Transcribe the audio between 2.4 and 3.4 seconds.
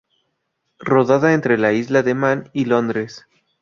y Londres.